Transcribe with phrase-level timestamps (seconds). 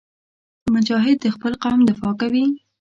[0.73, 2.45] مجاهد د خپل قوم دفاع کوي.